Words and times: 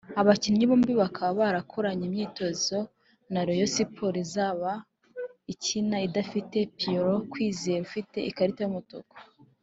Aba 0.19 0.27
bakinnyi 0.29 0.63
bombi 0.69 0.93
bakaba 1.01 1.41
bakoranye 1.57 2.03
imyitozo 2.09 2.77
na 3.31 3.39
Rayon 3.47 3.69
Sports 3.73 4.19
izaba 4.25 4.71
ikina 5.53 5.97
idafite 6.07 6.57
Pierrot 6.77 7.23
Kwizera 7.31 7.81
ufite 7.89 8.17
ikarita 8.29 8.59
y'umutuku 8.63 9.15